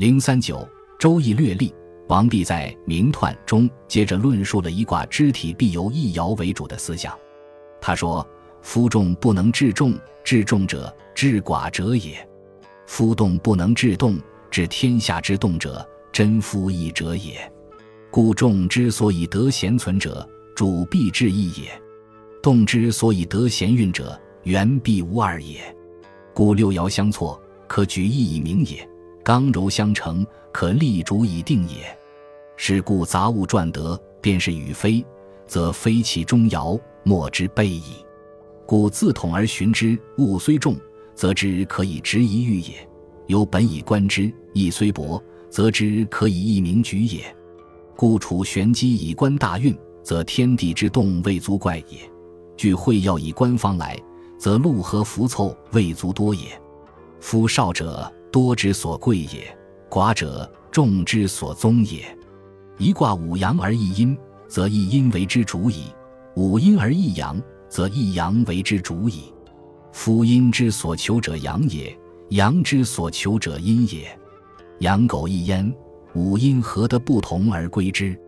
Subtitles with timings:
[0.00, 0.56] 零三九
[0.98, 1.68] 《周易略历》，
[2.08, 7.14] 王弼在《明彖》中接着论述了一卦肢体必由一爻为主的思想。
[7.82, 8.26] 他说
[8.64, 9.92] ：“夫众不能治众，
[10.24, 12.14] 治众者治寡者也；
[12.86, 14.18] 夫动不能治动，
[14.50, 17.52] 治天下之动者，真夫义者也。
[18.10, 20.26] 故众之所以得贤存者，
[20.56, 21.66] 主必至义也；
[22.42, 25.60] 动之所以得贤运者，原必无二也。
[26.32, 27.38] 故六爻相错，
[27.68, 28.82] 可举义以明也。”
[29.22, 31.96] 刚柔相成，可立主以定也。
[32.56, 35.04] 是故杂物转得，便是与非，
[35.46, 38.04] 则非其中爻，莫之备矣。
[38.66, 40.76] 故自统而循之，物虽重，
[41.14, 42.74] 则之可以执一喻也；
[43.26, 47.24] 由本以观之，义虽薄，则之可以一明举也。
[47.96, 51.98] 故处玄机以观大运，则天地之动未足怪也；
[52.56, 53.98] 据会要以观方来，
[54.38, 56.42] 则陆河浮凑未足多也。
[57.20, 58.10] 夫少者。
[58.30, 59.56] 多之所贵也，
[59.88, 62.04] 寡者众之所宗也。
[62.78, 64.16] 一卦五阳而一阴，
[64.48, 65.92] 则一阴为之主矣；
[66.34, 69.32] 五阴而一阳，则一阳为之主矣。
[69.92, 71.94] 夫阴之所求者阳也，
[72.30, 74.16] 阳之所求者阴也。
[74.78, 75.74] 阳苟一焉，
[76.14, 78.18] 五阴何得不同而归之？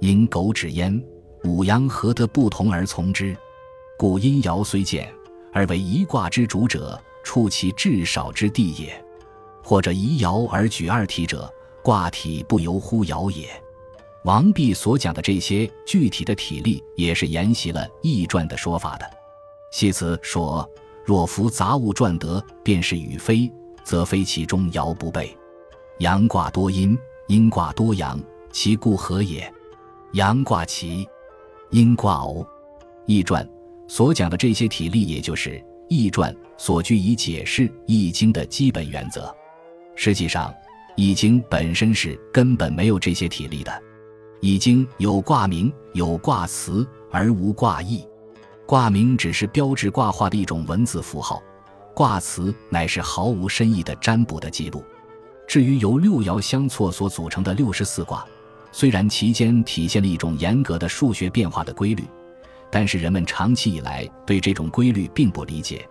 [0.00, 1.02] 阴苟止焉，
[1.44, 3.36] 五阳何得不同而从之？
[3.96, 5.08] 故阴爻虽见，
[5.52, 9.03] 而为一卦之主者，处其至少之地也。
[9.64, 13.48] 或者以爻而举二体者，卦体不由乎爻也。
[14.24, 19.10] 王弼所讲的这些具体的体例，也是沿袭了《易传》的说法的。
[19.72, 20.68] 系辞说
[21.04, 25.36] ：“若夫杂物转得，便是与非，则非其中爻不备。
[25.98, 28.18] 阳卦多阴，阴卦多阳，
[28.52, 29.52] 其故何也？
[30.12, 31.06] 阳卦奇，
[31.70, 32.46] 阴卦偶。”
[33.06, 33.44] 《易传》
[33.86, 35.50] 所讲的这些体例，也就是
[35.88, 39.34] 《易传》所据以解释《易经》的基本原则。
[39.96, 40.50] 实际上，
[40.96, 43.70] 《易经》本身是根本没有这些体例的，
[44.40, 48.06] 《易经》有卦名，有卦辞，而无卦意。
[48.66, 51.42] 卦名只是标志卦画的一种文字符号，
[51.94, 54.82] 卦辞乃是毫无深意的占卜的记录。
[55.46, 58.26] 至于由六爻相错所组成的六十四卦，
[58.72, 62.04] 虽然其间体现了一种严格的数学变化的规律，
[62.70, 65.86] 但是人们长期以来对这种规律并不理解，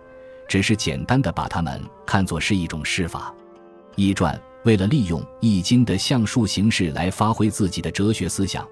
[0.48, 3.32] 只是简单的把它们看作是一种试法。
[3.96, 8.66] 易传为了利用《易经》的象数形式来发挥自己的哲学思想，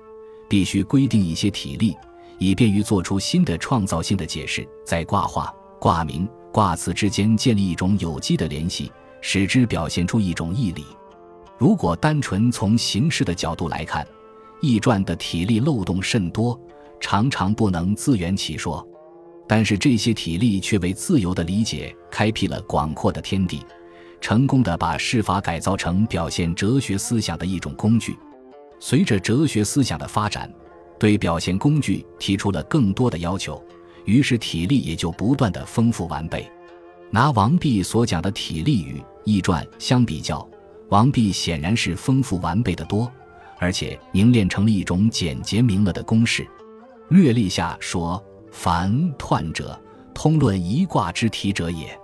[0.49, 1.97] 必须规定一些体例，
[2.39, 8.91] 以便于做出新的创造性的解释，在卦画、卦名、卦辞之间建立一种有机的联系，
[9.21, 10.85] 使之表现出一种义理。
[11.59, 14.05] 如果单纯从形式的角度来看，
[14.61, 16.59] 《易传》的体例漏洞甚多，
[17.01, 18.87] 常常不能自圆其说。
[19.47, 23.61] 但是这些体例却为自由的理解开辟了广阔的天地。
[24.23, 28.17] 成功的把事法改造成表现哲学思想的一种工具。
[28.79, 30.51] 随着哲学思想的发展，
[30.99, 33.63] 对表现工具提出了更多的要求，
[34.05, 36.51] 于是体例也就不断的丰富完备。
[37.11, 40.49] 拿王弼所讲的体例与《易传》相比较，
[40.89, 43.11] 王弼显然是丰富完备的多，
[43.59, 46.47] 而且凝练成了一种简洁明了的公式。
[47.09, 49.79] 略历下说：“凡彖者，
[50.15, 51.97] 通论一卦之体者也。”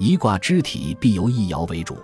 [0.00, 1.94] 一卦之体必由一爻为主，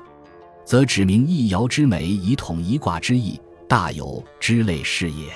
[0.66, 5.32] 则指明一爻之美以统一卦之意，大有之类是也。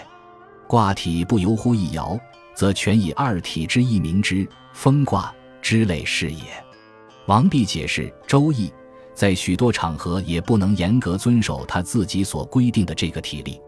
[0.69, 2.21] 卦体不由乎一爻，
[2.55, 6.43] 则全以二体之意明之，风卦之类是也。
[7.25, 8.69] 王弼解释《周易》，
[9.15, 13.59] 在许多场合也不能严格遵守他自己所规定的这个体例。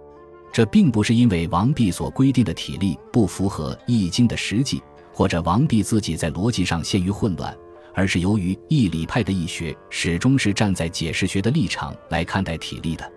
[0.52, 4.82] 这并不是因为王弼所规定的体例不符合《易经》的实际，
[5.14, 7.56] 或者王弼自己在逻辑上陷于混乱。
[7.94, 13.12] 而是由于义理派的易学始终是站在解释学的立场来看待体力的，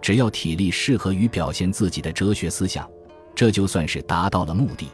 [0.00, 2.88] 只要体力适合于表现自己的哲学思想，
[3.34, 4.88] 这就算是达到了目的。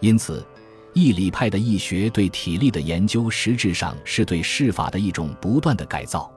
[0.00, 0.44] 因此，
[0.92, 6.30] 义理派的易学对体力的研究实质上是对世法的一种不断的改造。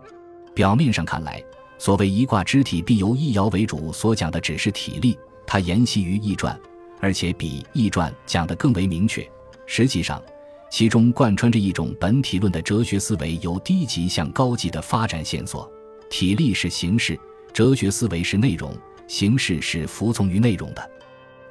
[0.54, 1.44] 表面上看来，
[1.78, 6.60] 所谓一卦之体必由一爻为主所讲的只是体力，它沿袭于易传，
[7.00, 9.28] 而且比易传讲的更为明确。
[9.66, 10.22] 实际上。
[10.70, 15.70] 其中贯穿着一种本体论的哲学思维，由低级向高级的发展线索。
[16.10, 17.20] 体力是形式，
[17.54, 18.76] 哲学思维是内容，
[19.08, 20.92] 形式是服从于内容的。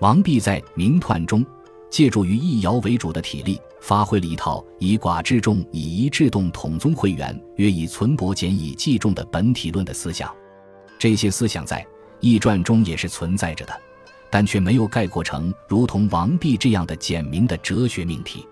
[0.01, 1.45] 王弼在《明彖》中，
[1.91, 10.35] 借助于易爻为主的体力，发挥了一套以寡制众、以一制动统宗会元、约以存薄简以济众的本体论的思想。
[10.99, 11.81] 这些思想在
[12.21, 13.81] 《易传》中也是存在着的，
[14.31, 18.47] 但却没有概括成如同王弼这样的简明的哲学命题。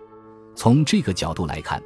[0.55, 1.83] 从这个角度来看，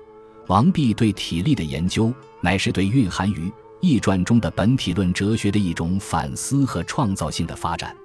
[0.46, 7.96] 王弼对体力的研究，乃是对蕴含于易传中的本体论哲学的一种反思和创造性的发展。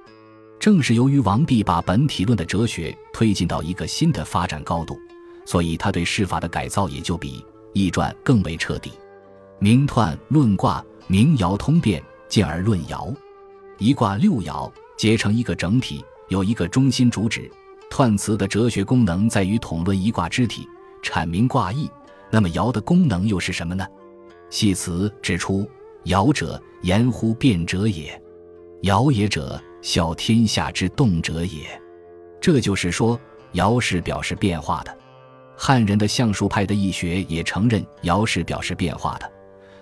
[0.60, 4.98] 正是由于王弼把本体论的哲学推进到一个新的发展高度，
[5.45, 8.94] 所以他对释法的改造也就比易传更为彻底。
[9.59, 13.13] 明彖论卦，明爻通变，进而论爻。
[13.77, 17.51] 一卦六爻结成一个整体，有一个中心主旨。
[17.94, 20.68] 彖辞的哲学功能在于统论一卦之体，
[21.04, 21.88] 阐明卦意。
[22.31, 23.86] 那么爻的功能又是什么呢？
[24.50, 25.69] 系辞指出
[26.06, 28.19] ：“爻者，言乎变者也。
[28.81, 31.80] 爻也者，效天下之动者也。”
[32.42, 33.19] 这就是说，
[33.54, 34.98] 爻是表示变化的。
[35.56, 39.31] 汉人的相术派的易学也承认爻是表示变化的，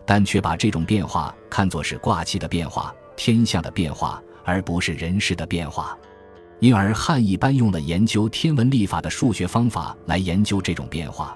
[0.05, 5.97] 但却把这种变化看作是卦气的变化、天象的变化，而不是人事的变化。
[6.61, 11.35] 因而，汉一般用了研究天文历法的数学方法来研究这种变化。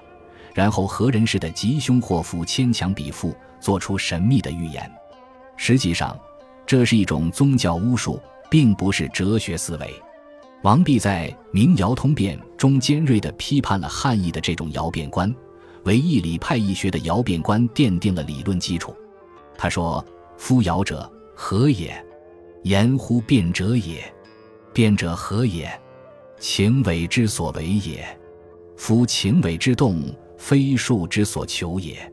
[0.54, 4.88] 然后和人氏的吉凶祸福牵强比附，做出神秘的预言。
[5.56, 6.16] 实际上，
[6.64, 9.92] 这是一种宗教巫术，并不是哲学思维。
[10.62, 15.34] 王弼在《明爻通变》中尖锐地批判了汉译的这种爻变观，
[15.82, 18.94] 为义理派易学的爻变观奠定了理论基础。
[19.58, 20.02] 他说
[20.38, 22.00] ：“夫爻者，何也？
[22.62, 24.14] 言乎变者也。
[24.76, 25.66] 变者何也？
[26.38, 28.06] 情伪之所为也。
[28.76, 30.02] 夫情伪之动。”
[30.36, 32.12] 非术之所求也，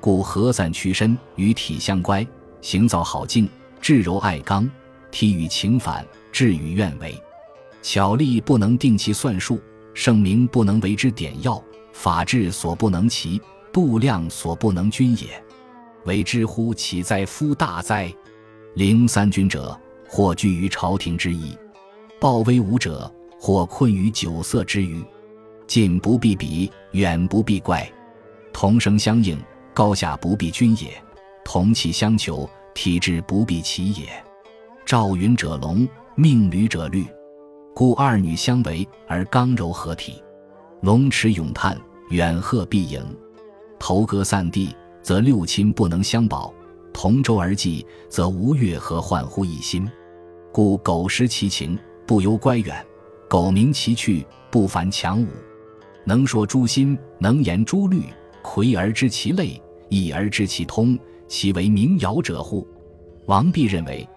[0.00, 2.24] 故合散屈伸，与体相乖，
[2.60, 3.48] 行造好静，
[3.80, 4.70] 质柔爱刚，
[5.10, 7.20] 体与情反，志与愿违。
[7.82, 9.60] 巧力不能定其算术，
[9.94, 11.60] 圣明不能为之典要，
[11.92, 13.42] 法治所不能齐，
[13.72, 15.42] 度量所不能均也。
[16.04, 18.14] 为之乎岂哉夫大哉！
[18.74, 21.58] 灵三军者，或居于朝廷之意；
[22.18, 25.04] 暴威武者，或困于酒色之余。
[25.66, 27.90] 近不必比，远不必怪，
[28.54, 29.38] 同声相应，
[29.74, 30.88] 高下不必均也；
[31.44, 34.06] 同气相求，体质不必齐也。
[34.86, 37.04] 赵云者龙，命履者律，
[37.74, 40.22] 故二女相为而刚柔合体。
[40.80, 41.78] 龙池咏叹，
[42.08, 43.02] 远鹤必迎；
[43.78, 46.50] 头歌散地，则六亲不能相保；
[46.94, 49.86] 同舟而济，则吴越何患乎一心。
[50.52, 52.74] 故苟失其情，不由乖远；
[53.28, 55.26] 狗鸣其趣，不烦强武。
[56.04, 58.04] 能说诸心，能言诸律，
[58.42, 62.66] 魁而知其类，义而知其通，其为明尧者乎？
[63.26, 64.08] 王弼认为，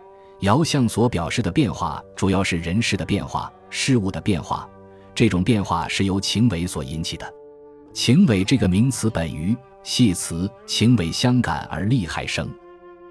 [0.42, 4.70] 爻象所表示的变化，主要是人事的变化、事物的变化。
[5.16, 7.34] 这种变化是由情伪所引起的。
[7.92, 12.48] 情伪这个名词本于系辞“情伪相感而利害生”，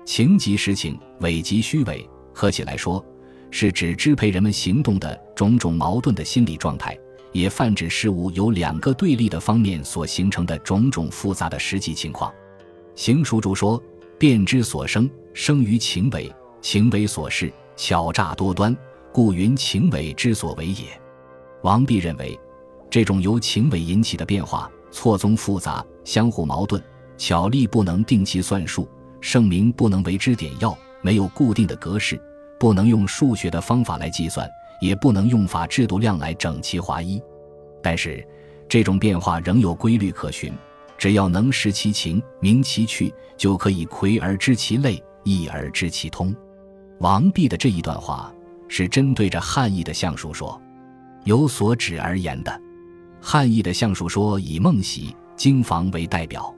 [0.06, 3.04] 情即实情，伪即虚伪，合起来说，
[3.50, 6.98] 是指支配人们行动的种种矛盾的心理状态。
[7.30, 12.32] 也泛指事物由两个对立的方面所形成的种种复杂的实际情况。
[12.94, 13.80] 行书注说
[14.18, 18.74] ：“变之所生，生于情伪；情伪所示，巧诈多端，
[19.12, 20.84] 故云情伪之所为也。”
[21.62, 22.38] 王弼认为，
[22.88, 26.82] 这种由情伪引起的变化错综复杂、相互矛盾，
[27.18, 28.88] 巧力不能定其算术，
[29.20, 32.18] 圣明不能为之点要，没有固定的格式，
[32.58, 34.48] 不能用数学的方法来计算。
[34.80, 37.20] 也不能用法制度量来整齐划一，
[37.82, 38.24] 但是
[38.68, 40.52] 这种变化仍有规律可循。
[40.96, 46.32] 只要能识其情、明其趣，就可以窥而知其类，义而知其通。
[47.00, 48.32] 王弼的这一段话
[48.68, 50.60] 是针对着汉译的相术说
[51.24, 52.60] 有所指而言的。
[53.20, 56.54] 汉译的相术说以孟喜、经房为代表，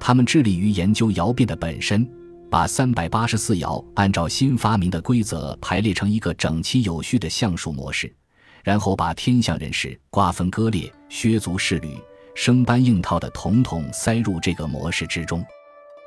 [0.00, 2.04] 他们致力于研究爻变的本身。
[2.52, 8.14] 把三百八十四爻按照新发明的规则排列成一个整齐有序的象数模式，
[8.62, 11.98] 然后把天象人士瓜分割裂、削足适履、
[12.34, 15.42] 生搬硬套的统统塞入这个模式之中。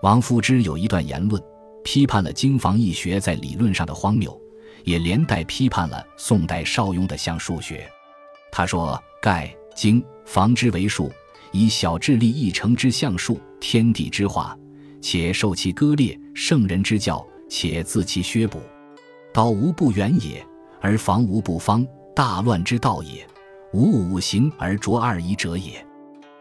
[0.03, 1.41] 王夫之有一段言论，
[1.83, 4.39] 批判了经房易学在理论上的荒谬，
[4.83, 7.89] 也连带批判了宋代邵雍的象数学。
[8.51, 11.11] 他说：“盖经房之为数，
[11.51, 14.55] 以小智力一成之象数，天地之化。”
[15.07, 18.59] 且受其割裂，圣人之教，且自其削补。
[19.31, 20.43] 道无不远也，
[20.81, 21.85] 而防无不方。
[22.15, 23.23] 大乱之道也，
[23.71, 25.73] 无五行而着二仪者也。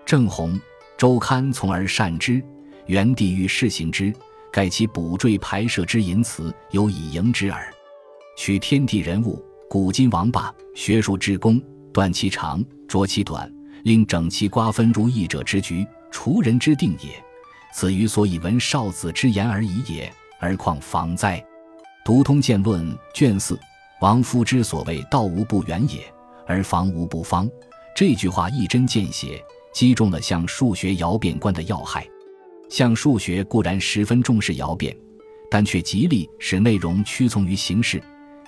[0.07, 0.59] 正弘
[0.97, 2.43] 周刊从而善之，
[2.87, 4.11] 元帝欲试行之，
[4.51, 7.71] 盖其补缀排设之淫辞，有以迎之耳。
[8.39, 11.61] 取天地人物，古今王霸，学术之功，
[11.93, 13.53] 断其长，着其短，
[13.83, 17.23] 令整齐瓜分如义者之局，除人之定也。
[17.77, 21.45] 此于所以闻少子之言而已也，而况防哉？
[22.05, 23.59] 读通鉴论卷四，
[24.01, 26.01] 王夫之所谓“道无不远也，
[26.47, 27.51] 而防无不方”，
[27.93, 32.07] 这句话一针见血，击中了向数学摇变观的要害。
[32.71, 34.97] 向数学固然十分重视摇变，
[35.51, 38.01] 但却极力使内容屈从于形式，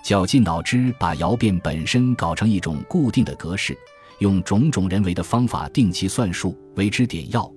[0.05, 3.77] 绞尽脑汁把摇变本身搞成一种固定的格式，
[4.21, 7.53] 用种种人为的方法定其算术，为之点要，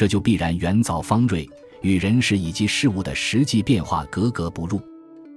[0.00, 1.46] 这就必然圆凿方锐，
[1.82, 4.80] 与人事以及事物的实际变化格格不入。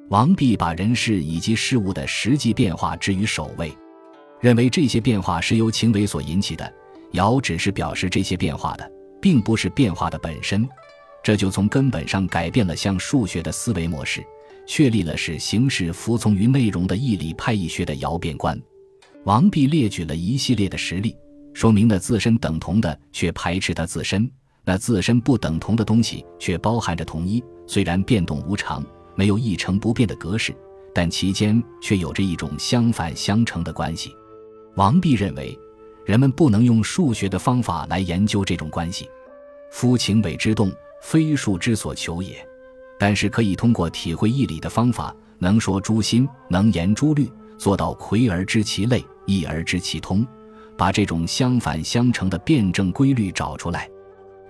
[0.09, 3.77] 王弼把人事以及事物的实际变化置于首位，
[4.39, 6.73] 认为这些变化是由情为所引起的，
[7.11, 8.89] 爻只是表示这些变化的，
[9.21, 10.65] 并不是变化的本身。
[11.21, 14.23] 这就从根本上改变了像数学的思维模式，
[14.65, 18.57] 确立了使形式服从于内容的义理派义学的爻变观。
[19.25, 21.13] 王弼列举了一系列的实例，
[21.53, 24.31] 说明了自身等同的却排斥他自身，
[24.65, 27.43] 那自身不等同的东西却包含着同一。
[27.65, 28.83] 虽然变动无常。
[29.15, 30.55] 没有一成不变的格式，
[30.93, 34.11] 但其间却有着一种相反相成的关系。
[34.75, 35.55] 王弼认为，
[36.03, 39.07] 人们不能用数学的方法来研究这种关系。
[39.71, 42.43] 夫情伪之动，非数之所求也。
[42.99, 50.25] 但是可以通过体会义理的方法，能说诸心，能言诸律，做到魁而知其类，义而知其通，
[50.75, 53.87] 把这种相反相成的辩证规律找出来。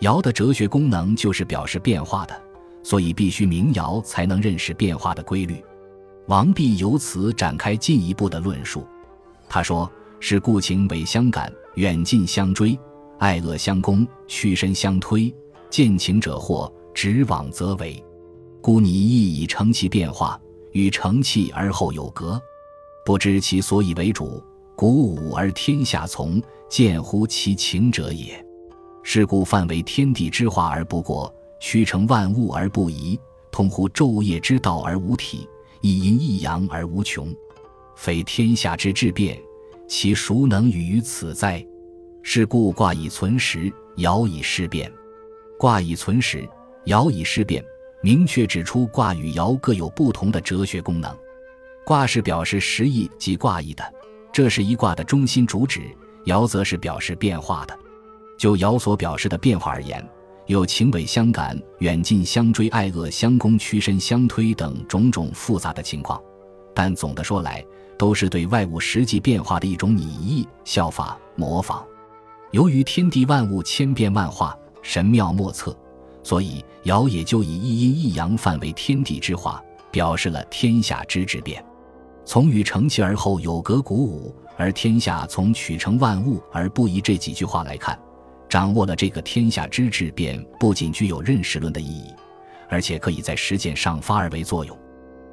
[0.04, 2.44] 爻的哲学功能就是表示变化的。
[2.86, 5.64] 所以必须明爻才能认识变化的规律。
[6.28, 8.86] 王弼由此展开进一步的论述。
[9.48, 12.78] 他说：“是故情为相感，远近相追，
[13.20, 15.34] 爱恶相攻，屈身相推。
[15.70, 18.04] 见情者惑，直往则为。
[18.62, 20.38] 故你亦以成其变化，
[20.74, 22.38] 与成器而后有格，
[23.06, 24.44] 不知其所以为主，
[24.76, 28.46] 鼓舞而天下从，见乎其情者也。
[29.04, 33.18] 是故范为天地之化而不过。”虚成万物而不移，
[33.50, 35.48] 通乎昼夜之道而无体，
[35.80, 37.34] 一阴一阳而无穷，
[37.96, 39.42] 非天下之至变，
[39.88, 41.66] 其孰能与于此哉？
[42.22, 44.92] 是故卦以存实，爻以事变。
[45.58, 46.46] 卦以存实，
[46.86, 47.64] 爻以事变，
[48.02, 51.18] 明确指出卦与爻各有不同的哲学功能。
[51.86, 53.94] 卦是表示实意及卦意的，
[54.34, 55.80] 这是一卦的中心主旨；
[56.26, 57.80] 爻则是表示变化的。
[58.44, 60.06] 就爻所表示的变化而言。
[60.48, 66.22] 有情伪相感、远近相追、爱恶相攻、屈身相推等种种复杂的情况，
[66.76, 67.66] 但总的说来，
[67.98, 71.86] 都是对外物实际变化的一种拟意、效法、模仿。
[72.52, 75.74] 由于天地万物千变万化、神妙莫测，
[76.22, 81.64] 所以尧也就以一阴一阳范为天地之化，表示了天下之之变。
[82.26, 87.98] 从与成其而后有格鼓舞，而天下从取成万物而不移这几句话来看。
[88.54, 92.14] 掌握了这个天下之至变，不仅具有认识论的意义，
[92.70, 94.78] 而且可以在实践上发而为作用。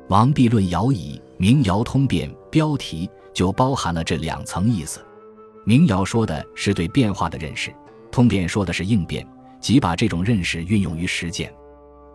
[0.09, 5.05] 王弼论爻以明爻通变标题就包含了这两层意思。
[5.67, 7.71] 明爻说的是对变化的认识，
[8.11, 9.29] 通变说的是应变，
[9.61, 11.53] 即把这种认识运用于实践。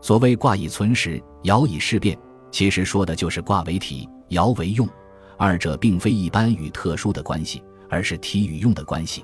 [0.02, 2.18] 所谓卦以存实，爻以事变，
[2.50, 4.90] 其实说的就是卦为体，爻为用，
[5.38, 9.24] 二者并非一般与特殊的关系，而是体与用的关系。